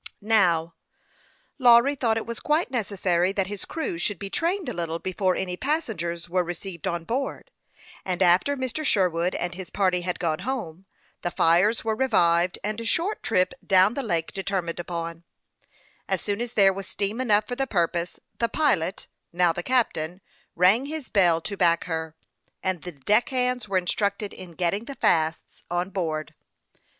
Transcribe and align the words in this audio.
Now, 0.23 0.73
Lawry 1.59 1.93
thought 1.93 2.17
it 2.17 2.25
was 2.25 2.39
quite 2.39 2.71
necessary 2.71 3.31
that 3.33 3.45
his 3.45 3.65
crew 3.65 3.99
should 3.99 4.17
be 4.17 4.31
trained 4.31 4.67
a 4.67 4.73
little 4.73 4.97
before 4.97 5.35
any 5.35 5.55
pas 5.55 5.85
sengers 5.85 6.27
were 6.27 6.43
received 6.43 6.87
on 6.87 7.03
board, 7.03 7.51
and 8.03 8.23
after 8.23 8.57
Mr. 8.57 8.83
Sher 8.83 9.07
wood 9.07 9.35
and 9.35 9.53
his 9.53 9.69
party 9.69 10.01
had 10.01 10.17
gone 10.17 10.39
home, 10.39 10.87
the 11.21 11.29
fires 11.29 11.83
were 11.83 11.95
revived, 11.95 12.57
and 12.63 12.81
a 12.81 12.83
short 12.83 13.21
trip 13.21 13.53
down 13.63 13.93
the 13.93 14.01
lake 14.01 14.33
determined 14.33 14.77
THE 14.79 14.81
YOUNG 14.81 14.85
PILOT 14.87 15.09
OF 15.09 15.17
LAKE 15.17 16.17
CHAMPLAIN. 16.17 16.17
209 16.17 16.17
upon. 16.17 16.17
As 16.17 16.21
soon 16.23 16.41
as 16.41 16.53
there 16.53 16.73
was 16.73 16.87
steam 16.87 17.21
enough 17.21 17.45
for 17.47 17.55
the 17.55 17.67
purpose, 17.67 18.19
the 18.39 18.49
pilot, 18.49 19.07
now 19.31 19.53
the 19.53 19.61
captain, 19.61 20.21
rang 20.55 20.87
his 20.87 21.09
bell 21.09 21.39
to 21.41 21.55
back 21.55 21.83
her, 21.83 22.15
and 22.63 22.81
the 22.81 22.91
deck 22.93 23.29
hands 23.29 23.69
were 23.69 23.77
instructed 23.77 24.33
in 24.33 24.53
getting 24.53 24.85
the 24.85 24.95
fasts 24.95 25.63
on 25.69 25.91
board. 25.91 26.33